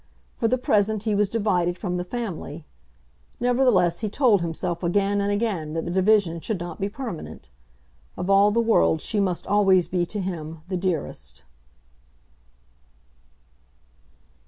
[0.35, 2.65] For the present he was divided from the family.
[3.39, 7.51] Nevertheless he told himself again and again that that division should not be permanent.
[8.17, 11.43] Of all the world she must always be to him the dearest.